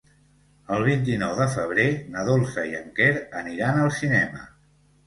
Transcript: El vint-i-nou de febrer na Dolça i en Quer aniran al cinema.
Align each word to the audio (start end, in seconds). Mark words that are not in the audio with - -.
El 0.77 0.85
vint-i-nou 0.87 1.35
de 1.41 1.47
febrer 1.57 1.85
na 2.17 2.27
Dolça 2.31 2.67
i 2.73 2.75
en 2.81 2.91
Quer 2.99 3.13
aniran 3.45 3.83
al 3.87 3.97
cinema. 4.01 4.47